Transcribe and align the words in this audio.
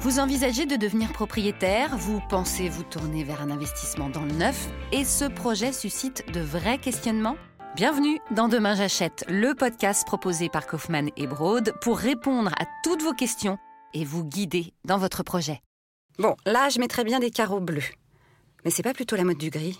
Vous 0.00 0.18
envisagez 0.18 0.64
de 0.64 0.76
devenir 0.76 1.12
propriétaire, 1.12 1.94
vous 1.98 2.22
pensez 2.30 2.70
vous 2.70 2.84
tourner 2.84 3.22
vers 3.22 3.42
un 3.42 3.50
investissement 3.50 4.08
dans 4.08 4.24
le 4.24 4.32
neuf, 4.32 4.68
et 4.92 5.04
ce 5.04 5.26
projet 5.26 5.74
suscite 5.74 6.24
de 6.32 6.40
vrais 6.40 6.78
questionnements? 6.78 7.36
Bienvenue 7.76 8.18
dans 8.30 8.48
Demain 8.48 8.74
j'achète, 8.74 9.26
le 9.28 9.54
podcast 9.54 10.06
proposé 10.06 10.48
par 10.48 10.66
Kaufmann 10.66 11.10
et 11.18 11.26
Broad 11.26 11.74
pour 11.82 11.98
répondre 11.98 12.50
à 12.58 12.64
toutes 12.82 13.02
vos 13.02 13.12
questions 13.12 13.58
et 13.92 14.06
vous 14.06 14.24
guider 14.24 14.72
dans 14.86 14.96
votre 14.96 15.22
projet. 15.22 15.60
Bon, 16.18 16.34
là, 16.46 16.70
je 16.70 16.78
mettrais 16.78 17.04
bien 17.04 17.20
des 17.20 17.30
carreaux 17.30 17.60
bleus. 17.60 17.84
Mais 18.64 18.70
c'est 18.70 18.82
pas 18.82 18.94
plutôt 18.94 19.16
la 19.16 19.24
mode 19.24 19.36
du 19.36 19.50
gris 19.50 19.78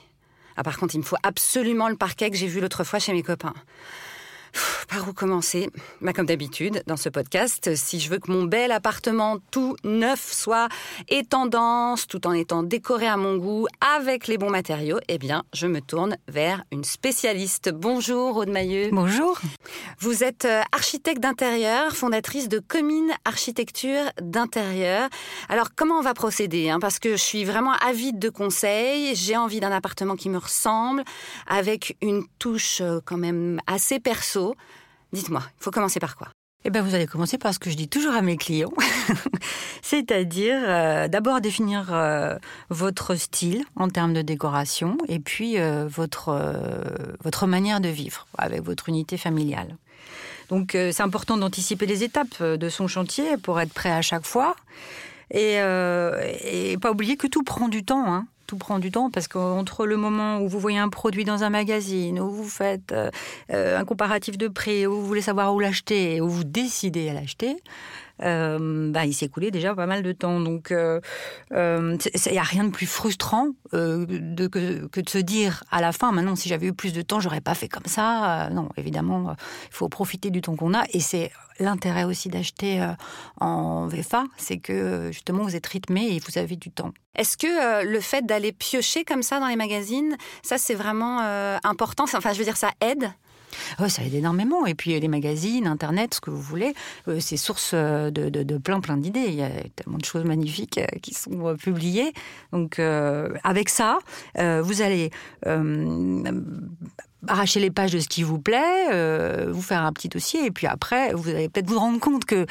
Ah, 0.55 0.62
par 0.62 0.79
contre, 0.79 0.96
il 0.96 0.98
me 0.98 1.02
faut 1.02 1.16
absolument 1.23 1.89
le 1.89 1.96
parquet 1.96 2.30
que 2.30 2.37
j'ai 2.37 2.46
vu 2.46 2.61
l'autre 2.61 2.84
fois 2.84 2.98
chez 2.98 3.14
mes 3.14 3.23
copains. 3.23 3.55
Par 4.91 5.09
où 5.09 5.13
commencer 5.13 5.71
bah, 6.01 6.13
Comme 6.13 6.27
d'habitude, 6.27 6.83
dans 6.87 6.97
ce 6.97 7.09
podcast, 7.09 7.75
si 7.77 8.01
je 8.01 8.11
veux 8.11 8.19
que 8.19 8.31
mon 8.31 8.45
bel 8.45 8.73
appartement 8.73 9.39
tout 9.51 9.77
neuf 9.85 10.33
soit 10.33 10.69
et 11.09 11.25
tendance, 11.25 12.09
tout 12.09 12.27
en 12.27 12.33
étant 12.33 12.65
décoré 12.65 13.07
à 13.07 13.17
mon 13.17 13.37
goût, 13.37 13.67
avec 13.97 14.27
les 14.27 14.37
bons 14.37 14.51
matériaux, 14.51 14.98
eh 15.09 15.19
bien, 15.19 15.45
je 15.53 15.69
me 15.69 15.81
tourne 15.81 16.17
vers 16.27 16.65
une 16.73 16.83
spécialiste. 16.83 17.71
Bonjour, 17.73 18.37
Aude 18.37 18.48
Mailleux. 18.48 18.91
Bonjour. 18.93 19.39
Vous 20.01 20.25
êtes 20.25 20.45
euh, 20.45 20.62
architecte 20.73 21.20
d'intérieur, 21.20 21.95
fondatrice 21.95 22.48
de 22.48 22.59
Comine 22.59 23.12
Architecture 23.25 24.05
d'intérieur. 24.20 25.09
Alors, 25.48 25.69
comment 25.77 25.98
on 25.98 26.03
va 26.03 26.15
procéder 26.15 26.69
hein? 26.69 26.81
Parce 26.81 26.98
que 26.98 27.11
je 27.11 27.23
suis 27.23 27.45
vraiment 27.45 27.75
avide 27.75 28.19
de 28.19 28.29
conseils. 28.29 29.15
J'ai 29.15 29.37
envie 29.37 29.61
d'un 29.61 29.73
appartement 29.73 30.17
qui 30.17 30.31
me 30.31 30.39
ressemble, 30.39 31.05
avec 31.47 31.97
une 32.03 32.25
touche 32.41 32.81
euh, 32.81 32.98
quand 33.05 33.19
même 33.19 33.61
assez 33.69 34.01
perso. 34.01 34.57
Dites-moi, 35.12 35.42
il 35.45 35.62
faut 35.62 35.70
commencer 35.70 36.00
par 36.00 36.16
quoi? 36.16 36.28
Eh 36.64 36.70
ben, 36.70 36.82
vous 36.82 36.95
allez 36.95 37.06
commencer 37.06 37.38
par 37.38 37.55
ce 37.55 37.59
que 37.59 37.70
je 37.70 37.77
dis 37.77 37.88
toujours 37.88 38.12
à 38.12 38.20
mes 38.20 38.37
clients, 38.37 38.73
c'est-à-dire 39.83 40.59
euh, 40.62 41.09
d'abord 41.09 41.41
définir 41.41 41.88
euh, 41.91 42.36
votre 42.69 43.14
style 43.14 43.64
en 43.77 43.89
termes 43.89 44.12
de 44.12 44.20
décoration 44.20 44.98
et 45.08 45.19
puis 45.20 45.58
euh, 45.58 45.86
votre 45.89 46.39
votre 47.25 47.47
manière 47.47 47.80
de 47.80 47.89
vivre 47.89 48.27
avec 48.36 48.61
votre 48.61 48.91
unité 48.91 49.17
familiale. 49.17 49.77
Donc 50.50 50.72
c'est 50.72 51.00
important 51.00 51.39
d'anticiper 51.39 51.86
les 51.86 52.02
étapes 52.02 52.42
de 52.42 52.69
son 52.69 52.89
chantier 52.89 53.36
pour 53.39 53.61
être 53.61 53.72
prêt 53.72 53.92
à 53.92 54.02
chaque 54.02 54.27
fois 54.27 54.56
et, 55.30 55.55
et 55.55 56.77
pas 56.78 56.91
oublier 56.91 57.17
que 57.17 57.28
tout 57.28 57.45
prend 57.45 57.69
du 57.69 57.84
temps. 57.84 58.12
Hein 58.12 58.27
tout 58.51 58.56
prend 58.56 58.81
du 58.81 58.91
temps 58.91 59.11
parce 59.11 59.29
qu'entre 59.29 59.87
le 59.87 59.97
moment 59.97 60.41
où 60.41 60.48
vous 60.48 60.59
voyez 60.59 60.79
un 60.79 60.89
produit 60.89 61.25
dans 61.25 61.45
un 61.45 61.51
magazine, 61.51 62.19
où 62.19 62.31
vous 62.31 62.48
faites 62.48 62.91
euh, 62.91 63.09
euh, 63.53 63.79
un 63.79 63.84
comparatif 63.84 64.37
de 64.39 64.48
prix, 64.48 64.89
où 64.89 64.95
vous 64.97 65.07
voulez 65.07 65.23
savoir 65.23 65.55
où 65.55 65.61
l'acheter, 65.61 66.20
où 66.20 66.29
vous 66.29 66.42
décidez 66.42 67.09
à 67.11 67.12
l'acheter, 67.12 67.57
euh, 68.23 68.91
bah, 68.91 69.07
il 69.07 69.15
s'est 69.15 69.27
écoulé 69.27 69.51
déjà 69.51 69.75
pas 69.75 69.87
mal 69.87 70.03
de 70.03 70.13
temps. 70.13 70.41
Donc, 70.41 70.69
il 70.71 70.77
euh, 70.77 71.01
n'y 71.51 71.57
euh, 71.57 72.41
a 72.41 72.43
rien 72.43 72.65
de 72.65 72.71
plus 72.71 72.87
frustrant 72.87 73.49
que, 73.71 74.47
que, 74.87 75.01
de 75.01 75.09
se 75.09 75.19
dire 75.19 75.65
à 75.71 75.81
la 75.81 75.93
fin, 75.93 76.13
maintenant, 76.13 76.37
si 76.37 76.48
j'avais 76.48 76.67
eu 76.67 76.73
plus 76.73 76.93
de 76.93 77.03
temps, 77.03 77.21
j'aurais 77.21 77.41
pas 77.41 77.55
fait 77.55 77.69
comme 77.69 77.87
ça. 77.87 78.48
non, 78.53 78.69
évidemment, 78.77 79.35
il 79.71 79.75
faut 79.75 79.89
profiter 79.89 80.31
du 80.31 80.41
temps 80.41 80.57
qu'on 80.57 80.75
a. 80.75 80.85
Et 80.93 81.01
c'est 81.01 81.31
l'intérêt 81.59 82.05
aussi 82.05 82.29
d'acheter 82.29 82.87
en 83.39 83.87
VFA, 83.87 84.25
c'est 84.37 84.59
que 84.59 85.11
justement, 85.13 85.43
vous 85.43 85.57
êtes 85.57 85.67
rythmé 85.67 86.15
et 86.15 86.21
vous 86.21 86.39
avez 86.39 86.57
du 86.57 86.71
temps. 86.71 86.93
Est-ce 87.17 87.37
que 87.37 87.85
le 87.85 88.01
fait 88.01 88.25
d'aller 88.25 88.53
piocher 88.53 89.05
comme 89.05 89.23
ça 89.23 89.41
dans 89.41 89.48
les 89.48 89.57
magazines, 89.57 90.17
ça 90.43 90.59
c'est 90.59 90.75
vraiment 90.75 91.21
important? 91.63 92.05
Enfin, 92.05 92.33
je 92.33 92.39
veux 92.39 92.45
dire, 92.45 92.57
ça 92.57 92.71
aide? 92.81 93.11
Oh, 93.79 93.89
ça 93.89 94.03
aide 94.03 94.15
énormément. 94.15 94.67
Et 94.67 94.75
puis 94.75 94.98
les 94.98 95.09
magazines, 95.09 95.67
Internet, 95.67 96.15
ce 96.15 96.20
que 96.20 96.31
vous 96.31 96.41
voulez, 96.41 96.75
euh, 97.09 97.19
c'est 97.20 97.37
source 97.37 97.73
euh, 97.75 98.11
de, 98.11 98.59
plein 98.59 98.81
plein 98.81 98.97
d'idées. 98.97 99.27
Il 99.29 99.34
y 99.34 99.42
a 99.42 99.51
tellement 99.77 99.98
de 99.98 100.05
choses 100.05 100.25
magnifiques 100.25 100.79
euh, 100.79 100.98
qui 101.03 101.15
sont 101.15 101.57
publiées. 101.57 102.12
Donc 102.53 102.79
avec 102.79 103.69
ça, 103.69 103.98
vous 104.37 104.83
allez 104.83 105.11
arracher 107.27 107.61
les 107.61 107.70
pages 107.70 107.92
de 107.92 108.01
ce 108.01 108.08
qui 108.08 108.23
vous 108.23 108.39
plaît, 108.39 109.47
vous 109.47 109.63
faire 109.63 109.83
un 109.83 109.92
petit 109.92 110.08
dossier, 110.08 110.47
et 110.47 110.51
puis 110.51 110.67
après, 110.67 111.13
vous 111.13 111.29
allez 111.29 111.48
peut-être 111.48 111.69
vous 111.69 111.79
rendre 111.79 112.01
compte 112.01 112.24
que 112.24 112.47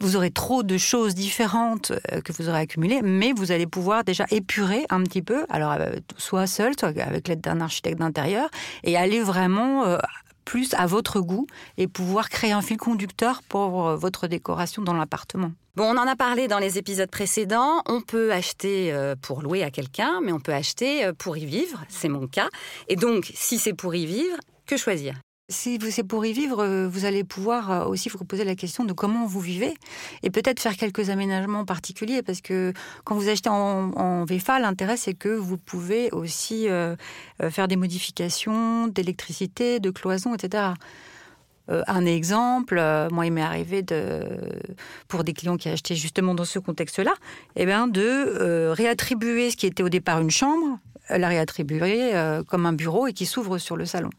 vous 0.00 0.16
aurez 0.16 0.30
trop 0.30 0.62
de 0.62 0.76
choses 0.78 1.14
différentes 1.14 1.92
que 2.24 2.32
vous 2.32 2.48
aurez 2.48 2.60
accumulées, 2.60 3.00
mais 3.02 3.32
vous 3.32 3.52
allez 3.52 3.66
pouvoir 3.66 4.02
déjà 4.04 4.26
épurer 4.30 4.84
un 4.90 5.02
petit 5.04 5.22
peu, 5.22 5.44
alors 5.48 5.76
soit 6.16 6.46
seul, 6.46 6.72
soit 6.78 6.88
avec 6.98 7.28
l'aide 7.28 7.40
d'un 7.40 7.60
architecte 7.60 7.98
d'intérieur, 7.98 8.48
et 8.82 8.96
aller 8.96 9.20
vraiment 9.20 9.98
plus 10.44 10.74
à 10.74 10.86
votre 10.86 11.20
goût 11.20 11.46
et 11.78 11.88
pouvoir 11.88 12.28
créer 12.28 12.52
un 12.52 12.62
fil 12.62 12.76
conducteur 12.76 13.42
pour 13.42 13.88
euh, 13.88 13.96
votre 13.96 14.26
décoration 14.26 14.82
dans 14.82 14.94
l'appartement. 14.94 15.52
Bon, 15.74 15.84
on 15.84 15.96
en 15.96 16.06
a 16.06 16.16
parlé 16.16 16.48
dans 16.48 16.58
les 16.58 16.76
épisodes 16.76 17.10
précédents. 17.10 17.82
On 17.86 18.02
peut 18.02 18.30
acheter 18.32 18.92
euh, 18.92 19.14
pour 19.20 19.40
louer 19.40 19.62
à 19.62 19.70
quelqu'un, 19.70 20.20
mais 20.22 20.32
on 20.32 20.40
peut 20.40 20.52
acheter 20.52 21.04
euh, 21.04 21.12
pour 21.14 21.36
y 21.38 21.46
vivre. 21.46 21.82
C'est 21.88 22.10
mon 22.10 22.26
cas. 22.26 22.48
Et 22.88 22.96
donc, 22.96 23.30
si 23.34 23.58
c'est 23.58 23.72
pour 23.72 23.94
y 23.94 24.04
vivre, 24.04 24.36
que 24.66 24.76
choisir? 24.76 25.14
Si 25.48 25.78
c'est 25.90 26.04
pour 26.04 26.24
y 26.24 26.32
vivre, 26.32 26.60
euh, 26.60 26.88
vous 26.88 27.04
allez 27.04 27.24
pouvoir 27.24 27.70
euh, 27.70 27.84
aussi 27.84 28.08
vous 28.08 28.24
poser 28.24 28.44
la 28.44 28.54
question 28.54 28.84
de 28.84 28.92
comment 28.92 29.26
vous 29.26 29.40
vivez 29.40 29.74
et 30.22 30.30
peut-être 30.30 30.60
faire 30.60 30.76
quelques 30.76 31.10
aménagements 31.10 31.64
particuliers 31.64 32.22
parce 32.22 32.40
que 32.40 32.72
quand 33.04 33.14
vous 33.14 33.28
achetez 33.28 33.50
en, 33.50 34.24
VFA, 34.24 34.58
l'intérêt 34.58 34.96
c'est 34.96 35.14
que 35.14 35.28
vous 35.28 35.58
pouvez 35.58 36.10
aussi 36.10 36.68
euh, 36.68 36.96
faire 37.50 37.68
des 37.68 37.76
modifications 37.76 38.86
d'électricité, 38.86 39.80
de 39.80 39.90
cloison, 39.90 40.34
etc. 40.34 40.74
un 41.68 42.06
exemple, 42.06 42.76
moi 43.10 43.26
il 43.26 43.32
m'est 43.32 43.42
arrivé 43.42 43.82
de, 43.82 44.22
pour 45.08 45.24
des 45.24 45.32
clients 45.32 45.56
qui 45.56 45.68
achetaient 45.68 45.96
justement 45.96 46.34
dans 46.34 46.44
ce 46.44 46.58
contexte-là, 46.58 47.14
eh 47.56 47.66
bien 47.66 47.88
de 47.88 48.68
réattribuer 48.70 49.50
ce 49.50 49.56
qui 49.56 49.66
était 49.66 49.82
au 49.82 49.88
départ 49.88 50.20
une 50.20 50.30
chambre, 50.30 50.78
la 51.10 51.28
réattribuer 51.28 52.12
comme 52.48 52.66
un 52.66 52.72
bureau 52.72 53.06
et 53.06 53.12
qui 53.12 53.26
s'ouvre 53.26 53.58
sur 53.58 53.76
le 53.76 53.86
salon. 53.86 54.10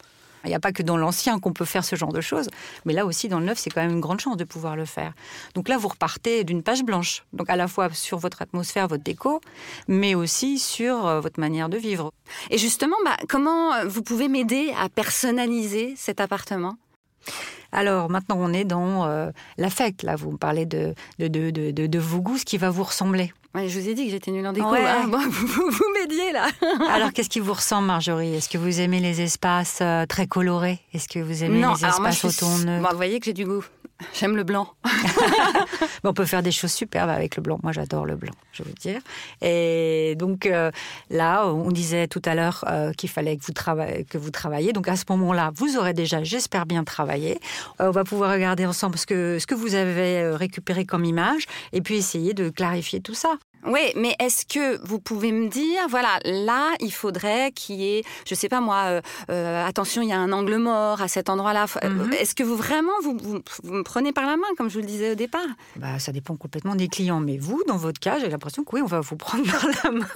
Il 0.44 0.50
n'y 0.50 0.56
a 0.56 0.60
pas 0.60 0.72
que 0.72 0.84
dans 0.84 0.98
l'ancien 0.98 1.40
qu'on 1.40 1.54
peut 1.54 1.66
faire 1.66 1.86
ce 1.86 1.96
genre 1.96 2.12
de 2.12 2.22
choses, 2.22 2.50
mais 2.86 2.94
là 2.94 3.06
aussi 3.06 3.30
dans 3.30 3.40
le 3.40 3.46
neuf, 3.46 3.60
c'est 3.60 3.70
quand 3.70 3.82
même 3.82 3.92
une 3.92 4.02
grande 4.02 4.20
chance 4.20 4.38
de 4.38 4.44
pouvoir 4.44 4.76
le 4.76 4.86
faire. 4.86 5.14
Donc 5.56 5.70
là, 5.70 5.78
vous 5.78 5.88
repartez 5.88 6.44
d'une 6.44 6.64
page 6.64 6.84
blanche, 6.84 7.24
donc 7.34 7.50
à 7.50 7.56
la 7.56 7.68
fois 7.68 7.90
sur 7.94 8.18
votre 8.18 8.42
atmosphère, 8.42 8.88
votre 8.88 9.04
déco, 9.04 9.42
mais 9.88 10.16
aussi 10.16 10.60
sur 10.60 11.08
euh, 11.08 11.20
votre 11.22 11.40
manière 11.40 11.70
de 11.70 11.78
vivre. 11.78 12.12
Et 12.50 12.58
justement, 12.58 12.96
bah, 13.06 13.18
comment 13.30 13.74
euh, 13.74 13.86
vous 13.86 14.04
pouvez 14.04 14.28
m'aider 14.28 14.74
à 14.80 14.90
personnaliser 14.90 15.94
cet 15.98 16.20
appartement? 16.20 16.76
Alors 17.72 18.10
maintenant, 18.10 18.38
on 18.40 18.54
est 18.54 18.66
dans 18.66 19.06
euh, 19.06 19.32
l'affect. 19.58 20.04
Là, 20.04 20.16
vous 20.16 20.32
me 20.32 20.38
parlez 20.38 20.66
de 20.66 20.94
de, 21.20 21.28
de, 21.28 21.50
de, 21.50 21.72
de, 21.72 22.00
vos 22.00 22.22
goûts, 22.22 22.38
ce 22.38 22.46
qui 22.46 22.58
va 22.58 22.70
vous 22.70 22.84
ressembler. 22.84 23.34
Je 23.56 23.80
vous 23.80 23.88
ai 23.88 23.94
dit 23.94 24.06
que 24.06 24.12
j'étais 24.12 24.32
nulle 24.32 24.48
en 24.48 24.54
déco. 24.54 24.68
Hein. 24.74 25.06
vous, 25.08 25.70
vous 25.70 25.86
m'aidiez 25.94 26.32
là. 26.32 26.48
Alors, 26.90 27.14
qu'est-ce 27.14 27.30
qui 27.30 27.40
vous 27.40 27.54
ressemble, 27.54 27.88
Marjorie? 27.88 28.34
Est-ce 28.34 28.50
que 28.50 28.58
vous 28.58 28.80
aimez 28.80 29.00
les 29.00 29.22
espaces 29.22 29.80
euh, 29.82 30.06
très 30.06 30.28
colorés? 30.28 30.80
Est-ce 30.94 31.08
que 31.08 31.20
vous 31.20 31.44
aimez 31.44 31.60
les 31.60 31.86
espaces 31.86 32.26
automnaux 32.26 32.82
Vous 32.90 32.96
voyez 32.96 33.20
que 33.20 33.26
j'ai 33.26 33.34
du 33.34 33.46
goût. 33.46 33.64
J'aime 34.14 34.36
le 34.36 34.44
blanc. 34.44 34.74
on 36.04 36.14
peut 36.14 36.26
faire 36.26 36.44
des 36.44 36.52
choses 36.52 36.72
superbes 36.72 37.10
avec 37.10 37.36
le 37.36 37.42
blanc. 37.42 37.60
Moi, 37.64 37.72
j'adore 37.72 38.06
le 38.06 38.16
blanc, 38.16 38.34
je 38.52 38.64
veux 38.64 38.74
dire. 38.74 39.02
Et 39.42 40.16
donc 40.18 40.46
euh, 40.46 40.72
là, 41.10 41.48
on 41.48 41.72
disait 41.72 42.08
tout 42.08 42.22
à 42.26 42.36
l'heure 42.36 42.66
euh, 42.68 42.92
qu'il 42.94 43.10
fallait 43.10 43.38
que 43.38 43.44
vous, 43.46 44.06
que 44.10 44.18
vous 44.18 44.32
travailliez. 44.32 44.74
Donc 44.74 44.88
à 44.88 44.96
ce 44.96 45.06
moment-là, 45.10 45.52
vous 45.56 45.78
aurez 45.78 45.94
déjà, 45.94 46.24
j'espère 46.24 46.66
bien, 46.66 46.84
travaillé. 46.84 47.40
Euh, 47.82 47.88
on 47.88 47.92
va 47.92 48.04
pouvoir 48.04 48.32
regarder 48.32 48.66
ensemble 48.66 48.98
ce 48.98 49.06
que, 49.06 49.40
ce 49.40 49.48
que 49.48 49.56
vous 49.56 49.76
avez 49.76 50.36
récupéré 50.36 50.86
comme 50.86 51.06
image 51.06 51.46
et 51.72 51.82
puis 51.82 51.96
essayer 51.96 52.34
de 52.34 52.50
clarifier 52.50 53.02
tout 53.02 53.16
ça. 53.16 53.38
Oui, 53.66 53.94
mais 53.96 54.16
est-ce 54.20 54.46
que 54.46 54.86
vous 54.86 55.00
pouvez 55.00 55.32
me 55.32 55.48
dire, 55.48 55.88
voilà, 55.90 56.20
là, 56.26 56.72
il 56.80 56.92
faudrait 56.92 57.52
qu'il 57.52 57.76
y 57.76 57.98
ait, 57.98 58.04
je 58.26 58.36
sais 58.36 58.50
pas 58.50 58.60
moi, 58.60 58.84
euh, 58.86 59.02
euh, 59.30 59.66
attention, 59.66 60.02
il 60.02 60.10
y 60.10 60.14
a 60.14 60.20
un 60.20 60.32
angle 60.32 60.58
mort 60.58 61.02
à 61.02 61.08
cet 61.08 61.30
endroit-là. 61.30 61.66
Euh, 61.84 61.90
mhm. 61.90 62.14
Est-ce 62.14 62.36
que 62.36 62.44
vous 62.44 62.56
vraiment, 62.56 62.92
vous, 63.02 63.18
vous, 63.24 63.42
me 63.74 63.84
prenez 63.84 64.12
par 64.12 64.26
la 64.26 64.36
main, 64.36 64.48
comme 64.58 64.70
je 64.70 64.76
vous 64.76 64.82
le 64.82 64.88
disais 64.88 65.12
au 65.12 65.16
départ? 65.16 65.42
Bah, 65.78 66.00
ça 66.00 66.12
dépend 66.12 66.36
complètement 66.36 66.76
des 66.76 66.88
clients. 66.90 67.22
Mais 67.22 67.38
vous, 67.38 67.62
dans 67.68 67.78
votre 67.78 68.00
cas, 68.00 68.20
j'ai 68.20 68.30
l'impression 68.30 68.64
que 68.64 68.76
oui, 68.76 68.82
on 68.82 68.88
va 68.88 69.00
vous 69.00 69.16
prendre 69.16 69.46
par 69.52 69.66
la 69.84 69.92
main. 69.92 70.08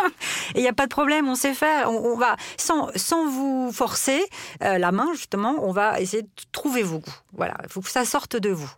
Et 0.56 0.60
il 0.60 0.62
n'y 0.62 0.68
a 0.68 0.74
pas 0.74 0.86
de 0.86 0.92
problème, 0.92 1.28
on 1.28 1.36
sait 1.36 1.54
faire. 1.54 1.90
On, 1.90 2.18
va, 2.18 2.36
sans, 2.58 2.90
sans 2.96 3.28
vous 3.30 3.72
forcer 3.72 4.22
la 4.60 4.92
main, 4.92 5.08
justement, 5.14 5.56
on 5.62 5.72
va 5.72 6.02
essayer 6.02 6.24
de 6.24 6.30
trouver 6.52 6.84
vos 6.84 7.00
goûts. 7.00 7.20
Voilà, 7.34 7.56
il 7.64 7.70
faut 7.70 7.82
que 7.82 7.90
ça 7.90 8.04
sorte 8.04 8.36
de 8.36 8.50
vous. 8.50 8.72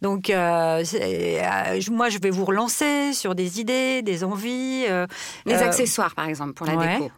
Donc, 0.00 0.28
moi, 0.30 0.82
je 0.82 2.18
vais 2.18 2.30
vous 2.30 2.44
relancer 2.44 3.12
sur 3.12 3.34
des 3.34 3.60
idées 3.60 3.99
des 4.02 4.24
envies. 4.24 4.84
Euh, 4.88 5.06
les 5.46 5.54
euh, 5.54 5.64
accessoires, 5.64 6.14
par 6.14 6.26
exemple, 6.26 6.54
pour 6.54 6.66
la 6.66 6.76
déco. 6.76 7.10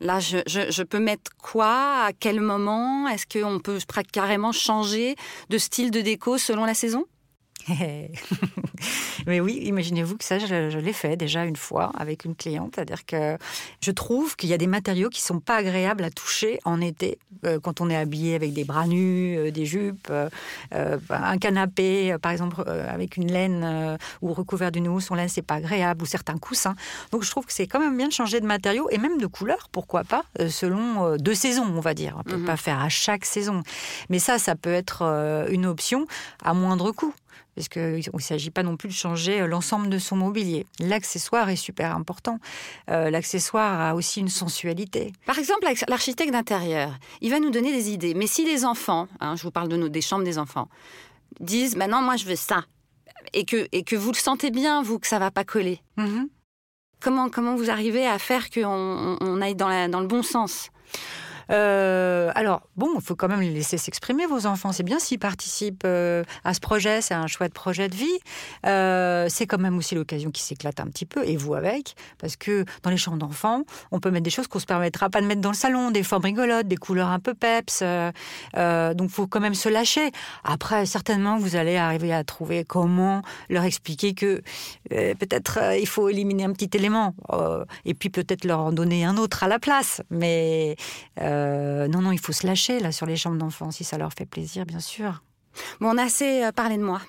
Là, 0.00 0.18
je, 0.20 0.82
peux 0.82 0.98
mettre 0.98 1.30
quoi? 1.40 2.04
À 2.06 2.10
quel 2.18 2.40
moment? 2.40 3.08
Est-ce 3.08 3.26
qu'on 3.26 3.58
peut 3.58 3.78
carrément 4.12 4.52
changer 4.52 5.16
de 5.48 5.58
style 5.58 5.90
de 5.90 6.00
déco 6.00 6.36
selon 6.36 6.64
la 6.64 6.74
saison? 6.74 7.06
Mais 9.26 9.40
oui, 9.40 9.60
imaginez-vous 9.62 10.16
que 10.16 10.24
ça, 10.24 10.38
je, 10.38 10.78
l'ai 10.78 10.92
fait 10.92 11.16
déjà 11.16 11.44
une 11.44 11.56
fois 11.56 11.92
avec 11.96 12.24
une 12.24 12.34
cliente. 12.34 12.72
C'est-à-dire 12.74 13.06
que 13.06 13.38
je 13.80 13.90
trouve 13.90 14.36
qu'il 14.36 14.50
y 14.50 14.52
a 14.52 14.58
des 14.58 14.66
matériaux 14.66 15.08
qui 15.08 15.22
sont 15.22 15.40
pas 15.40 15.56
agréables 15.56 16.04
à 16.04 16.10
toucher 16.10 16.58
en 16.64 16.80
été, 16.80 17.18
euh, 17.44 17.58
quand 17.60 17.80
on 17.80 17.88
est 17.88 17.96
habillé 17.96 18.34
avec 18.34 18.52
des 18.52 18.64
bras 18.64 18.86
nus, 18.86 19.36
euh, 19.38 19.50
des 19.50 19.64
jupes, 19.66 20.08
euh, 20.10 20.28
un 21.10 21.38
canapé, 21.38 22.16
par 22.20 22.32
exemple, 22.32 22.62
avec 22.66 23.16
une 23.16 23.30
laine 23.30 23.98
ou 24.20 24.32
recouvert 24.32 24.70
d'une 24.70 24.88
housse, 24.88 25.06
son 25.06 25.14
laine, 25.14 25.28
c'est 25.28 25.42
pas 25.42 25.54
agréable, 25.54 26.02
ou 26.02 26.06
certains 26.06 26.38
coussins. 26.38 26.74
Donc 27.12 27.22
je 27.22 27.30
trouve 27.30 27.46
que 27.46 27.52
c'est 27.52 27.66
quand 27.66 27.80
même 27.80 27.96
bien 27.96 28.08
de 28.08 28.12
changer 28.12 28.40
de 28.40 28.46
matériaux 28.46 28.88
et 28.90 28.98
même 28.98 29.18
de 29.18 29.26
couleur, 29.26 29.68
pourquoi 29.70 30.04
pas, 30.04 30.24
selon 30.48 31.16
deux 31.16 31.34
saisons, 31.34 31.66
on 31.74 31.80
va 31.80 31.94
dire. 31.94 32.16
On 32.18 32.22
peut 32.22 32.36
mhm. 32.36 32.46
pas 32.46 32.56
faire 32.56 32.80
à 32.80 32.88
chaque 32.88 33.24
saison. 33.24 33.62
Mais 34.10 34.18
ça, 34.18 34.38
ça 34.38 34.54
peut 34.54 34.72
être 34.72 35.02
une 35.50 35.66
option 35.66 36.06
à 36.42 36.54
moindre 36.54 36.92
coût 36.92 37.14
parce 37.54 37.68
qu'il 37.68 38.02
ne 38.12 38.20
s'agit 38.20 38.50
pas 38.50 38.62
non 38.62 38.76
plus 38.76 38.88
de 38.88 38.94
changer 38.94 39.40
euh, 39.40 39.46
l'ensemble 39.46 39.88
de 39.88 39.98
son 39.98 40.16
mobilier. 40.16 40.66
L'accessoire 40.80 41.48
est 41.50 41.56
super 41.56 41.94
important. 41.94 42.38
Euh, 42.90 43.10
l'accessoire 43.10 43.80
a 43.80 43.94
aussi 43.94 44.20
une 44.20 44.28
sensualité. 44.28 45.12
Par 45.26 45.38
exemple, 45.38 45.66
l'architecte 45.88 46.32
d'intérieur, 46.32 46.98
il 47.20 47.30
va 47.30 47.40
nous 47.40 47.50
donner 47.50 47.72
des 47.72 47.90
idées. 47.90 48.14
Mais 48.14 48.26
si 48.26 48.44
les 48.44 48.64
enfants, 48.64 49.08
hein, 49.20 49.36
je 49.36 49.42
vous 49.42 49.50
parle 49.50 49.68
de 49.68 49.76
nos, 49.76 49.88
des 49.88 50.00
chambres 50.00 50.24
des 50.24 50.38
enfants, 50.38 50.68
disent 51.40 51.76
maintenant 51.76 52.02
moi 52.02 52.16
je 52.16 52.24
veux 52.24 52.36
ça, 52.36 52.64
et 53.32 53.44
que, 53.44 53.68
et 53.72 53.82
que 53.84 53.96
vous 53.96 54.12
le 54.12 54.16
sentez 54.16 54.50
bien, 54.50 54.82
vous, 54.82 54.98
que 54.98 55.06
ça 55.06 55.18
va 55.18 55.30
pas 55.30 55.44
coller, 55.44 55.80
mm-hmm. 55.98 56.28
comment, 57.00 57.28
comment 57.28 57.56
vous 57.56 57.70
arrivez 57.70 58.06
à 58.06 58.18
faire 58.18 58.50
qu'on 58.50 59.16
on 59.20 59.40
aille 59.40 59.56
dans, 59.56 59.90
dans 59.90 60.00
le 60.00 60.06
bon 60.06 60.22
sens? 60.22 60.70
Euh, 61.50 62.30
alors, 62.34 62.62
bon, 62.76 62.88
il 62.96 63.02
faut 63.02 63.14
quand 63.14 63.28
même 63.28 63.40
les 63.40 63.50
laisser 63.50 63.78
s'exprimer, 63.78 64.26
vos 64.26 64.46
enfants. 64.46 64.72
C'est 64.72 64.82
bien 64.82 64.98
s'ils 64.98 65.18
participent 65.18 65.84
euh, 65.84 66.24
à 66.44 66.54
ce 66.54 66.60
projet, 66.60 67.00
c'est 67.00 67.14
un 67.14 67.26
chouette 67.26 67.52
projet 67.52 67.88
de 67.88 67.94
vie. 67.94 68.18
Euh, 68.66 69.26
c'est 69.28 69.46
quand 69.46 69.58
même 69.58 69.76
aussi 69.76 69.94
l'occasion 69.94 70.30
qu'ils 70.30 70.44
s'éclatent 70.44 70.80
un 70.80 70.86
petit 70.86 71.06
peu, 71.06 71.26
et 71.26 71.36
vous 71.36 71.54
avec, 71.54 71.94
parce 72.18 72.36
que 72.36 72.64
dans 72.82 72.90
les 72.90 72.96
chambres 72.96 73.18
d'enfants, 73.18 73.62
on 73.90 74.00
peut 74.00 74.10
mettre 74.10 74.24
des 74.24 74.30
choses 74.30 74.46
qu'on 74.46 74.58
se 74.58 74.66
permettra 74.66 75.10
pas 75.10 75.20
de 75.20 75.26
mettre 75.26 75.40
dans 75.40 75.50
le 75.50 75.56
salon, 75.56 75.90
des 75.90 76.02
formes 76.02 76.24
rigolotes, 76.24 76.66
des 76.66 76.76
couleurs 76.76 77.08
un 77.08 77.20
peu 77.20 77.34
peps. 77.34 77.82
donc, 78.54 79.10
faut 79.10 79.26
quand 79.26 79.40
même 79.40 79.54
se 79.54 79.68
lâcher. 79.68 80.10
Après, 80.44 80.86
certainement, 80.86 81.38
vous 81.38 81.56
allez 81.56 81.76
arriver 81.76 82.12
à 82.12 82.24
trouver 82.24 82.64
comment 82.64 83.22
leur 83.48 83.64
expliquer 83.64 84.14
que 84.14 84.42
peut-être 84.90 85.58
il 85.78 85.86
faut 85.86 86.08
éliminer 86.08 86.44
un 86.44 86.52
petit 86.52 86.70
élément, 86.76 87.14
et 87.84 87.94
puis 87.94 88.10
peut-être 88.10 88.44
leur 88.44 88.60
en 88.60 88.72
donner 88.72 89.04
un 89.04 89.16
autre 89.16 89.44
à 89.44 89.48
la 89.48 89.58
place. 89.58 90.02
Mais 90.10 90.76
non, 91.88 92.02
non, 92.02 92.12
il 92.12 92.20
faut 92.20 92.32
se 92.32 92.46
lâcher 92.46 92.80
là 92.80 92.92
sur 92.92 93.06
les 93.06 93.16
chambres 93.16 93.38
d'enfants 93.38 93.70
si 93.70 93.84
ça 93.84 93.98
leur 93.98 94.12
fait 94.12 94.26
plaisir, 94.26 94.66
bien 94.66 94.80
sûr. 94.80 95.22
Bon, 95.80 95.90
on 95.90 95.98
a 95.98 96.04
assez 96.04 96.44
euh, 96.44 96.52
parlé 96.52 96.76
de 96.76 96.82
moi. 96.82 97.00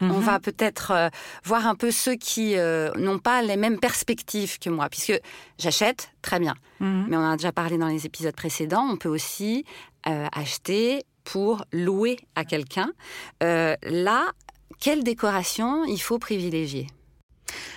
On 0.00 0.06
mhm. 0.06 0.20
va 0.20 0.40
peut-être 0.40 0.92
euh, 0.92 1.08
voir 1.44 1.66
un 1.66 1.74
peu 1.74 1.90
ceux 1.90 2.14
qui 2.14 2.54
n'ont 2.96 3.18
pas 3.18 3.42
les 3.42 3.56
mêmes 3.56 3.78
perspectives 3.78 4.58
que 4.58 4.70
moi, 4.70 4.88
puisque 4.88 5.20
j'achète 5.58 6.12
très 6.22 6.38
bien, 6.38 6.54
mhm. 6.78 7.06
mais 7.08 7.16
on 7.16 7.24
a 7.24 7.36
déjà 7.36 7.52
parlé 7.52 7.76
dans 7.76 7.88
les 7.88 8.06
épisodes 8.06 8.34
précédents. 8.34 8.86
On 8.90 8.96
peut 8.96 9.08
aussi 9.08 9.64
acheter 10.04 11.02
pour 11.24 11.64
louer 11.72 12.18
à 12.34 12.46
quelqu'un. 12.46 12.92
là, 13.40 14.32
quelle 14.80 15.04
décoration 15.04 15.84
il 15.84 16.00
faut 16.00 16.18
privilégier? 16.18 16.86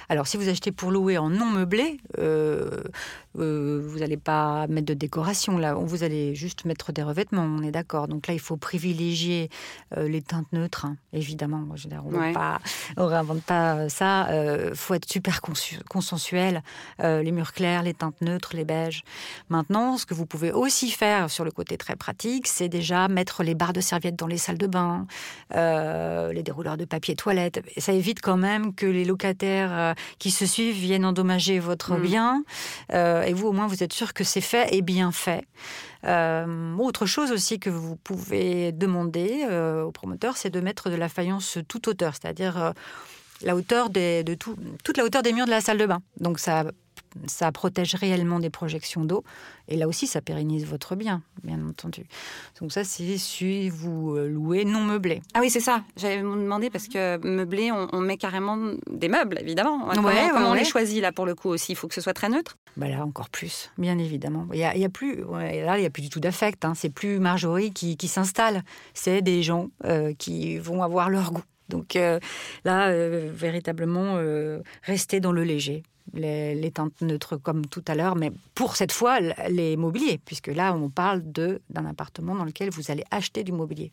Alors, 0.09 0.27
si 0.27 0.38
vous 0.38 0.50
achetez 0.50 0.71
pour 0.71 0.91
louer 0.91 1.17
en 1.17 1.29
non 1.29 1.45
meublé, 1.45 1.97
euh, 2.19 3.81
vous 3.89 4.00
n'allez 4.00 4.17
pas 4.17 4.67
mettre 4.67 4.85
de 4.88 4.94
décoration 4.94 5.57
là, 5.57 5.73
vous 5.73 6.03
allez 6.03 6.35
juste 6.35 6.65
mettre 6.65 6.91
des 6.91 7.03
revêtements, 7.03 7.44
on 7.44 7.63
est 7.63 7.71
d'accord. 7.71 8.07
Donc 8.07 8.27
là, 8.27 8.33
il 8.33 8.39
faut 8.39 8.57
privilégier 8.57 9.50
euh, 9.97 10.07
les 10.07 10.21
teintes 10.21 10.51
neutres, 10.53 10.85
hein, 10.85 10.97
évidemment. 11.13 11.65
Je 11.75 11.88
on 11.94 13.03
ne 13.03 13.07
réinvente 13.07 13.44
pas 13.44 13.89
ça. 13.89 14.27
Il 14.29 14.33
euh, 14.33 14.75
faut 14.75 14.94
être 14.94 15.09
super 15.09 15.41
consensuel. 15.89 16.63
les 17.00 17.31
murs 17.31 17.53
clairs, 17.53 17.83
les 17.83 17.94
teintes 17.94 18.21
neutres, 18.21 18.55
les 18.55 18.65
beiges. 18.65 19.03
Maintenant, 19.50 19.97
ce 19.97 20.05
que 20.05 20.13
vous 20.13 20.25
pouvez 20.25 20.51
aussi 20.51 20.89
faire 20.89 21.29
sur 21.29 21.44
le 21.44 21.51
côté 21.51 21.77
très 21.77 21.95
pratique, 21.95 22.47
c'est 22.47 22.69
déjà 22.69 23.07
mettre 23.07 23.44
les 23.44 23.55
barres 23.55 23.73
de 23.73 23.81
serviettes 23.81 24.15
dans 24.15 24.27
les 24.27 24.38
salles 24.38 24.57
de 24.57 24.67
bain, 24.67 25.05
les 25.51 26.44
dérouleurs 26.44 26.77
de 26.77 26.85
papier 26.85 27.15
toilette. 27.15 27.61
Ça 27.77 27.94
évite 27.94 28.21
quand 28.21 28.38
même 28.38 28.73
que 28.73 28.85
les 28.85 29.05
locataires 29.05 29.93
qui 30.19 30.31
se 30.31 30.45
suivent 30.45 30.75
viennent 30.75 31.06
endommager 31.06 31.60
votre 31.60 31.98
mm. 31.98 32.01
bien. 32.01 32.44
Euh, 32.94 33.24
et 33.24 33.34
vous, 33.34 33.48
au 33.48 33.51
moins, 33.51 33.68
vous 33.68 33.84
êtes 33.84 33.94
sûr 33.94 34.13
que 34.13 34.24
c'est 34.24 34.42
fait 34.42 34.74
et 34.74 34.81
bien 34.81 35.12
fait. 35.12 35.45
Euh, 36.06 36.75
autre 36.78 37.06
chose 37.06 37.31
aussi 37.31 37.60
que 37.60 37.69
vous 37.69 37.95
pouvez 37.95 38.72
demander 38.72 39.45
euh, 39.50 39.84
au 39.84 39.92
promoteur, 39.92 40.38
c'est 40.38 40.50
de 40.50 40.60
mettre 40.60 40.90
de 40.90 40.95
la 40.95 41.10
faïence 41.10 41.57
toute 41.68 41.88
hauteur, 41.88 42.13
c'est-à-dire 42.13 42.74
la 43.42 43.56
hauteur 43.56 43.90
des, 43.90 44.24
de 44.24 44.34
tout, 44.34 44.56
toute 44.84 44.98
la 44.98 45.06
hauteur 45.06 45.22
des 45.22 45.34
murs 45.34 45.45
de 45.45 45.51
la 45.51 45.62
salle 45.62 45.78
de 45.78 45.86
bain. 45.86 46.01
Donc 46.19 46.39
ça 46.39 46.66
ça 47.27 47.51
protège 47.51 47.95
réellement 47.95 48.39
des 48.39 48.50
projections 48.50 49.06
d'eau. 49.06 49.24
Et 49.68 49.77
là 49.77 49.88
aussi, 49.88 50.07
ça 50.07 50.21
pérennise 50.21 50.65
votre 50.65 50.95
bien, 50.95 51.21
bien 51.44 51.60
entendu. 51.68 52.06
Donc 52.60 52.71
ça, 52.71 52.83
c'est 52.83 53.18
si 53.18 53.69
vous 53.69 54.15
euh, 54.15 54.27
louez 54.27 54.65
non 54.65 54.81
meublé. 54.81 55.21
Ah 55.33 55.39
oui, 55.42 55.50
c'est 55.50 55.60
ça. 55.60 55.83
J'avais 55.95 56.18
demandé 56.18 56.69
parce 56.69 56.88
que 56.88 57.18
meublé, 57.25 57.71
on, 57.71 58.00
met 58.01 58.18
carrément 58.18 58.57
des 58.89 59.07
meubles, 59.07 59.38
évidemment. 59.39 59.88
Comment, 59.94 60.10
on 60.50 60.54
les 60.54 60.65
choisit 60.65 61.01
là 61.01 61.12
pour 61.12 61.25
le 61.25 61.36
coup 61.36 61.50
aussi? 61.50 61.71
Il 61.71 61.75
faut 61.75 61.88
que 61.88 61.95
ce 61.95 62.01
soit 62.01 62.13
très 62.13 62.30
neutre? 62.30 62.57
Bah 62.75 62.89
Là, 62.89 63.06
encore 63.06 63.30
plus, 63.30 63.71
bien 63.77 63.98
évidemment. 63.98 64.48
Il 64.51 64.57
n'y 64.57 64.65
a, 64.65 64.75
y 64.75 64.86
a, 64.86 64.89
plus, 64.89 65.24
là, 65.24 65.77
il 65.77 65.81
n'y 65.81 65.86
a 65.86 65.89
plus 65.89 66.04
du 66.04 66.10
tout 66.10 66.19
d'affect. 66.19 66.65
Hein. 66.65 66.74
C'est 66.75 66.89
plus 66.89 67.19
Marjorie 67.19 67.71
qui, 67.71 67.98
qui 67.98 68.07
s'installe. 68.07 68.63
C'est 68.94 69.21
des 69.21 69.44
gens 69.44 69.69
euh, 69.86 70.13
qui 70.18 70.57
vont 70.57 70.83
avoir 70.83 71.10
leur 71.10 71.31
goût. 71.31 71.44
Donc 71.69 71.95
euh, 71.95 72.19
là, 72.65 72.92
véritablement, 73.31 74.19
rester 74.83 75.19
dans 75.19 75.31
le 75.31 75.44
léger 75.44 75.83
les, 76.13 76.71
teintes 76.71 77.01
neutres 77.01 77.38
comme 77.38 77.65
tout 77.65 77.83
à 77.88 77.95
l'heure, 77.95 78.15
mais 78.15 78.31
pour 78.56 78.75
cette 78.75 78.92
fois 78.92 79.19
les 79.50 79.77
mobiliers, 79.77 80.19
puisque 80.24 80.48
là 80.48 80.74
on 80.74 80.89
parle 80.89 81.21
d'un 81.24 81.86
appartement 81.86 82.36
dans 82.36 82.45
lequel 82.45 82.69
vous 82.69 82.92
allez 82.92 83.04
acheter 83.12 83.44
du 83.44 83.51
mobilier. 83.51 83.92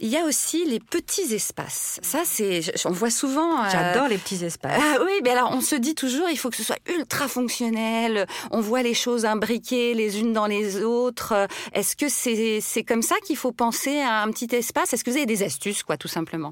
Il 0.00 0.08
y 0.08 0.16
a 0.16 0.24
aussi 0.24 0.64
les 0.64 0.80
petits 0.80 1.32
espaces. 1.34 2.00
Ça, 2.02 2.22
c'est, 2.24 2.62
on 2.84 2.90
voit 2.90 3.10
souvent. 3.10 3.64
Euh, 3.64 3.68
J'adore 3.70 4.08
les 4.08 4.18
petits 4.18 4.44
espaces. 4.44 4.80
Ah 4.82 4.98
oui, 5.04 5.12
mais 5.22 5.30
alors 5.30 5.52
on 5.52 5.60
se 5.60 5.76
dit 5.76 5.94
toujours, 5.94 6.28
il 6.28 6.36
faut 6.36 6.50
que 6.50 6.56
ce 6.56 6.64
soit 6.64 6.78
ultra 6.88 7.28
fonctionnel. 7.28 8.26
On 8.50 8.60
voit 8.60 8.82
les 8.82 8.94
choses 8.94 9.24
imbriquées 9.24 9.94
les 9.94 10.18
unes 10.18 10.32
dans 10.32 10.46
les 10.46 10.82
autres. 10.82 11.46
Est-ce 11.72 11.94
que 11.94 12.08
c'est, 12.08 12.60
c'est 12.60 12.82
comme 12.82 13.02
ça 13.02 13.14
qu'il 13.24 13.36
faut 13.36 13.52
penser 13.52 14.00
à 14.00 14.22
un 14.22 14.30
petit 14.32 14.52
espace? 14.54 14.92
Est-ce 14.92 15.04
que 15.04 15.10
vous 15.10 15.16
avez 15.16 15.26
des 15.26 15.44
astuces, 15.44 15.84
quoi, 15.84 15.96
tout 15.96 16.08
simplement? 16.08 16.50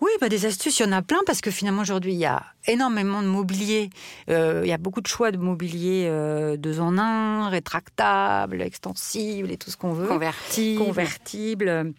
Oui, 0.00 0.10
bah 0.20 0.28
des 0.28 0.46
astuces, 0.46 0.78
il 0.78 0.84
y 0.84 0.88
en 0.88 0.92
a 0.92 1.02
plein 1.02 1.18
parce 1.26 1.40
que 1.40 1.50
finalement 1.50 1.82
aujourd'hui 1.82 2.12
il 2.12 2.18
y 2.18 2.26
a 2.26 2.42
énormément 2.66 3.22
de 3.22 3.26
mobilier. 3.26 3.90
Euh, 4.30 4.62
il 4.64 4.68
y 4.68 4.72
a 4.72 4.78
beaucoup 4.78 5.00
de 5.00 5.06
choix 5.06 5.30
de 5.30 5.36
mobilier 5.38 6.06
euh, 6.08 6.56
deux 6.56 6.80
en 6.80 6.98
un, 6.98 7.48
rétractable, 7.48 8.62
extensible 8.62 9.50
et 9.50 9.56
tout 9.56 9.70
ce 9.70 9.76
qu'on 9.76 9.92
veut. 9.92 10.06
Convertible. 10.06 10.84
Convertible. 10.84 11.94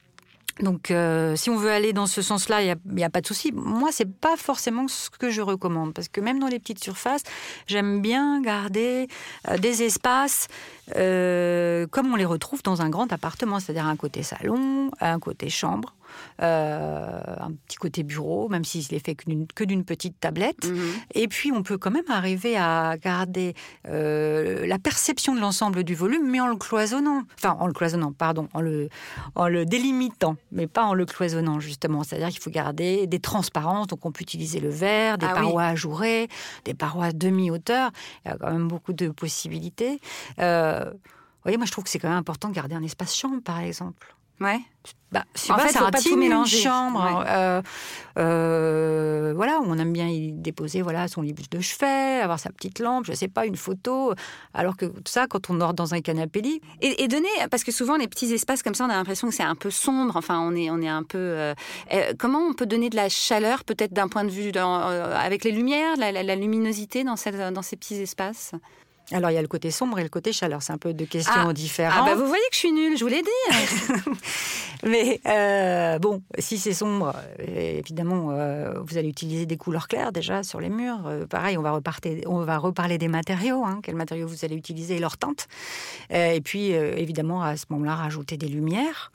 Donc, 0.62 0.92
euh, 0.92 1.36
si 1.36 1.50
on 1.50 1.56
veut 1.56 1.72
aller 1.72 1.94
dans 1.94 2.06
ce 2.06 2.22
sens-là, 2.22 2.62
il 2.62 2.75
n'y 2.94 3.04
a, 3.04 3.10
pas 3.10 3.22
de 3.22 3.28
souci. 3.28 3.51
Moi, 3.54 3.90
c'est 3.92 4.10
pas 4.10 4.36
forcément 4.36 4.88
ce 4.88 5.10
que 5.10 5.30
je 5.30 5.42
recommande, 5.42 5.94
parce 5.94 6.10
que 6.10 6.19
même 6.19 6.40
dans 6.40 6.48
les 6.48 6.60
petites 6.60 6.84
surfaces, 6.84 7.24
j'aime 7.68 8.02
bien 8.02 8.42
garder 8.42 9.07
euh, 9.47 9.57
des 9.57 9.83
espaces 9.83 10.47
euh, 10.95 11.88
comme 11.88 12.12
on 12.12 12.16
les 12.16 12.26
retrouve 12.26 12.62
dans 12.64 12.81
un 12.81 12.90
grand 12.90 13.12
appartement, 13.14 13.59
c'est-à-dire 13.59 13.85
un 13.85 13.95
côté 13.95 14.21
salon, 14.24 14.92
un 15.00 15.19
côté 15.19 15.50
chambre, 15.50 15.95
euh, 16.42 17.21
un 17.39 17.51
petit 17.66 17.78
côté 17.78 18.04
bureau, 18.04 18.49
même 18.49 18.63
s'il 18.63 18.94
est 18.94 19.06
fait 19.06 19.16
que 19.16 19.63
d'une 19.63 19.83
petite 19.83 20.19
tablette. 20.19 20.68
Mhm. 20.68 20.92
Et 21.13 21.28
puis, 21.28 21.51
on 21.51 21.63
peut 21.63 21.78
quand 21.78 21.92
même 21.92 22.09
arriver 22.09 22.57
à 22.57 22.95
garder 22.97 23.54
euh, 23.87 24.66
la 24.66 24.80
perception 24.80 25.35
de 25.35 25.39
l'ensemble 25.39 25.83
du 25.83 25.95
volume, 25.95 26.30
mais 26.30 26.39
en 26.39 26.47
le 26.47 26.56
cloisonnant. 26.56 27.23
Enfin, 27.35 27.57
en 27.59 27.68
le 27.68 27.73
cloisonnant, 27.73 28.11
pardon, 28.11 28.47
en 28.54 28.61
le, 28.61 28.89
en 29.35 29.47
le 29.47 29.66
délimitant, 29.66 30.37
mais 30.51 30.68
pas 30.68 30.83
en 30.83 30.94
le 30.94 31.06
cloisonnant, 31.06 31.59
justement. 31.59 32.04
C'est-à-dire 32.04 32.30
qu'il 32.30 32.42
faut 32.42 32.51
garder 32.51 33.07
des 33.07 33.19
transparences, 33.19 33.87
donc 33.87 34.06
on 34.06 34.11
peut 34.11 34.21
utiliser 34.21 34.59
le 34.59 34.69
verre, 34.69 35.18
des 35.18 35.28
ah 35.30 35.33
parois 35.33 35.63
ajourées, 35.63 36.28
des 36.66 36.73
parois 36.73 37.11
demi-hauteur. 37.11 37.92
Il 38.25 38.30
y 38.30 38.31
a 38.31 38.37
quand 38.37 38.51
même 38.51 38.68
beaucoup 38.68 38.94
de 38.94 39.09
possibilités. 39.09 39.99
Euh, 40.39 40.92
vous 41.39 41.44
voyez, 41.44 41.57
moi, 41.57 41.66
je 41.66 41.71
trouve 41.71 41.85
que 41.85 41.89
c'est 41.89 41.99
quand 41.99 42.09
même 42.09 42.18
important 42.18 42.49
de 42.49 42.54
garder 42.54 42.75
un 42.75 42.83
espace 42.83 43.16
chambre, 43.16 43.42
par 43.42 43.59
exemple. 43.59 44.16
Ouais. 44.42 44.60
Bah, 45.12 45.24
en 45.50 45.58
fait, 45.58 45.69
c'est 45.69 45.80
un 45.80 45.90
pas 45.90 46.02
tout 46.02 46.16
mélanger. 46.16 46.60
chambre, 46.60 47.26
euh, 47.28 47.62
euh, 48.19 49.34
voilà, 49.36 49.60
où 49.60 49.64
on 49.66 49.78
aime 49.80 49.92
bien 49.92 50.08
y 50.08 50.31
déposer 50.31 50.84
voilà 50.84 51.08
son 51.08 51.24
livre 51.24 51.42
de 51.50 51.60
chevet, 51.60 52.22
avoir 52.22 52.40
sa 52.40 52.52
petite 52.52 52.80
lampe, 52.80 53.06
je 53.06 53.14
sais 53.14 53.28
pas, 53.28 53.48
une 53.48 53.56
photo. 53.56 54.14
Alors 54.54 54.78
que 54.78 54.86
tout 54.86 55.02
ça, 55.06 55.26
quand 55.26 55.50
on 55.50 55.56
dort 55.56 55.74
dans 55.74 55.96
un 55.96 56.02
canapé 56.02 56.42
lit. 56.42 56.62
Et, 56.81 57.08
donner, 57.08 57.28
parce 57.50 57.64
que 57.64 57.72
souvent 57.72 57.98
les 57.98 58.08
petits 58.08 58.31
espaces 58.31 58.62
comme 58.62 58.76
ça, 58.76 58.86
on 58.86 58.90
a 58.90 58.96
l'impression 58.96 59.30
que 59.30 59.34
c'est 59.34 59.42
un 59.42 59.56
peu 59.56 59.72
sombre. 59.72 60.16
Enfin, 60.16 60.40
on 60.40 60.56
est, 60.56 60.69
on 60.69 60.80
est 60.80 60.88
un 60.88 61.04
peu. 61.04 61.18
Euh, 61.18 61.54
comment 62.19 62.40
on 62.40 62.54
peut 62.54 62.68
donner 62.68 62.92
de 62.92 62.96
la 62.96 63.10
chaleur, 63.10 63.64
peut-être 63.64 63.94
d'un 63.94 64.10
point 64.10 64.24
de 64.24 64.30
vue 64.30 64.52
avec 64.52 65.44
les 65.44 65.52
lumières, 65.52 65.98
la, 65.98 66.36
luminosité 66.36 67.04
dans, 67.04 67.16
cette, 67.16 67.36
dans 67.36 67.64
ces 67.64 67.78
petits 67.78 67.96
espaces? 67.96 68.54
Alors 69.11 69.31
il 69.31 69.33
y 69.33 69.37
a 69.37 69.42
le 69.42 69.47
côté 69.47 69.71
sombre 69.71 69.97
et 69.99 70.04
le 70.04 70.09
côté 70.09 70.31
chaleur, 70.31 70.61
c'est 70.61 70.71
un 70.73 70.78
peu 70.78 70.94
deux 70.94 71.06
questions 71.06 71.33
Ah. 71.49 71.54
différentes. 71.54 72.04
Ah 72.04 72.06
bah 72.06 72.16
vous 72.16 72.28
voyez 72.28 72.44
que 72.49 72.56
je 72.56 72.59
suis 72.59 72.71
nulle, 72.71 72.97
je 72.97 73.04
vous 73.04 73.09
l'ai 73.09 73.21
dit. 73.23 74.09
Mais 74.83 75.19
euh, 75.25 75.99
bon, 75.99 76.21
si 76.37 76.57
c'est 76.57 76.73
sombre, 76.73 77.13
euh, 77.39 77.80
évidemment, 77.80 78.30
euh, 78.31 78.80
vous 78.81 78.97
allez 78.97 79.09
utiliser 79.09 79.45
des 79.45 79.57
couleurs 79.57 79.87
claires 79.87 80.11
déjà 80.11 80.44
sur 80.44 80.61
les 80.61 80.69
murs. 80.69 81.06
Euh, 81.07 81.25
pareil, 81.25 81.57
on 81.57 81.61
va, 81.61 81.71
reparter, 81.71 82.23
on 82.28 82.44
va 82.44 82.57
reparler 82.57 82.97
des 82.97 83.07
matériaux, 83.09 83.66
hein, 83.66 83.80
quels 83.83 83.95
matériaux 83.95 84.28
vous 84.28 84.45
allez 84.45 84.56
utiliser 84.56 84.95
et 84.95 84.99
leur 84.99 85.18
teinte. 85.18 85.47
Et 86.11 86.39
puis, 86.42 86.69
évidemment, 86.71 87.44
à 87.44 87.57
ce 87.57 87.66
moment-là, 87.71 87.95
rajouter 87.95 88.37
des 88.37 88.47
lumières. 88.47 89.11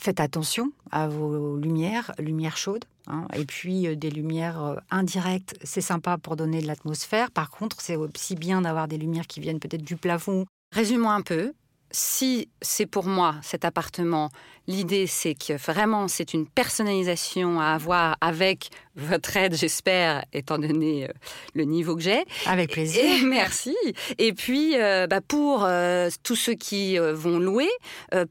Faites 0.00 0.20
attention 0.20 0.70
à 0.90 1.08
vos 1.08 1.56
lumières, 1.56 2.12
lumières 2.18 2.56
chaudes. 2.56 2.84
hein, 3.06 3.26
et 3.34 3.44
puis 3.44 3.86
euh, 3.86 3.94
des 3.96 4.10
lumières 4.10 4.62
euh, 4.62 4.76
indirectes, 4.90 5.54
c'est 5.62 5.80
sympa 5.80 6.18
pour 6.18 6.36
donner 6.36 6.60
de 6.60 6.66
l'atmosphère. 6.66 7.30
Par 7.30 7.50
contre, 7.50 7.76
c'est 7.80 7.96
aussi 7.96 8.34
bien 8.34 8.62
d'avoir 8.62 8.88
des 8.88 8.98
lumières 8.98 9.26
qui 9.26 9.40
viennent 9.40 9.60
peut-être 9.60 9.84
du 9.84 9.96
plafond 9.96 10.46
Résumons 10.72 11.10
un 11.10 11.22
peu. 11.22 11.52
Si 11.92 12.48
c'est 12.60 12.86
pour 12.86 13.04
moi 13.06 13.36
cet 13.42 13.64
appartement, 13.64 14.30
l'idée 14.66 15.06
c'est 15.06 15.36
que 15.36 15.52
vraiment 15.52 16.08
c'est 16.08 16.34
une 16.34 16.44
personnalisation 16.48 17.60
à 17.60 17.66
avoir 17.66 18.16
avec 18.20 18.70
votre 18.96 19.36
aide, 19.36 19.54
j'espère, 19.54 20.24
étant 20.32 20.58
donné 20.58 21.04
euh, 21.04 21.12
le 21.54 21.62
niveau 21.62 21.94
que 21.94 22.02
j'ai. 22.02 22.24
avec 22.46 22.72
plaisir. 22.72 23.04
Et, 23.04 23.22
merci. 23.24 23.76
Et 24.18 24.32
puis 24.32 24.72
euh, 24.76 25.06
bah, 25.06 25.20
pour 25.20 25.62
euh, 25.64 26.10
tous 26.24 26.34
ceux 26.34 26.54
qui 26.54 26.98
euh, 26.98 27.14
vont 27.14 27.38
louer, 27.38 27.70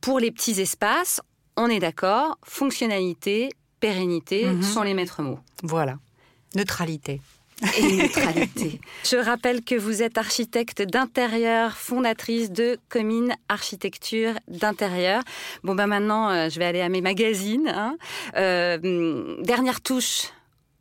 pour 0.01 0.19
les 0.19 0.31
petits 0.31 0.59
espaces, 0.59 1.21
on 1.57 1.67
est 1.67 1.79
d'accord, 1.79 2.37
fonctionnalité, 2.43 3.49
pérennité 3.79 4.45
Mhm. 4.45 4.63
sont 4.63 4.81
les 4.83 4.93
maîtres 4.93 5.21
mots. 5.21 5.39
Voilà. 5.63 5.95
Neutralité. 6.55 7.21
et 7.77 7.93
neutralité. 7.95 8.81
Je 9.05 9.15
rappelle 9.15 9.63
que 9.63 9.75
vous 9.75 10.01
êtes 10.01 10.17
architecte 10.17 10.81
d'intérieur, 10.81 11.77
fondatrice 11.77 12.51
de 12.51 12.77
Comine 12.89 13.35
Architecture 13.47 14.33
d'intérieur. 14.49 15.23
Bon, 15.63 15.73
ben 15.73 15.87
maintenant, 15.87 16.29
euh, 16.29 16.49
je 16.49 16.59
vais 16.59 16.65
aller 16.65 16.81
à 16.81 16.89
mes 16.89 16.99
magazines. 17.01 17.71
hein. 17.73 17.95
Euh, 18.35 18.77
hum, 18.83 19.37
dernière 19.43 19.79
touche 19.81 20.29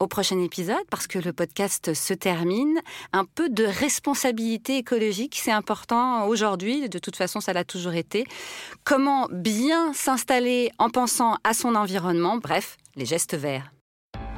au 0.02 0.06
prochain 0.08 0.38
épisode, 0.40 0.84
parce 0.90 1.06
que 1.06 1.18
le 1.18 1.32
podcast 1.32 1.94
se 1.94 2.12
termine. 2.12 2.78
Un 3.12 3.24
peu 3.24 3.48
de 3.48 3.64
responsabilité 3.64 4.78
écologique, 4.78 5.38
c'est 5.40 5.52
important 5.52 6.26
aujourd'hui, 6.26 6.88
de 6.88 6.98
toute 6.98 7.16
façon, 7.16 7.40
ça 7.40 7.52
l'a 7.52 7.64
toujours 7.64 7.94
été. 7.94 8.26
Comment 8.84 9.28
bien 9.30 9.92
s'installer 9.92 10.70
en 10.78 10.90
pensant 10.90 11.36
à 11.44 11.54
son 11.54 11.74
environnement, 11.74 12.36
bref, 12.36 12.76
les 12.96 13.06
gestes 13.06 13.36
verts. 13.36 13.72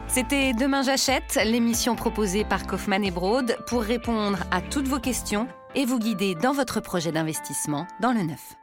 C'était 0.07 0.53
Demain 0.53 0.83
j'achète, 0.83 1.41
l'émission 1.45 1.97
proposée 1.97 2.45
par 2.45 2.67
Kaufmann 2.67 3.03
et 3.03 3.11
Broad 3.11 3.57
pour 3.67 3.83
répondre 3.83 4.39
à 4.51 4.61
toutes 4.61 4.87
vos 4.87 5.01
questions 5.01 5.49
et 5.75 5.87
vous 5.87 5.99
guider 5.99 6.35
dans 6.35 6.53
votre 6.53 6.81
projet 6.81 7.11
d'investissement 7.11 7.87
dans 8.01 8.13
le 8.13 8.23
neuf. 8.23 8.55